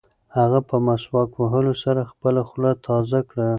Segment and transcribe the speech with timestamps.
[0.37, 3.47] هغه په مسواک وهلو سره خپله خوله تازه کړه.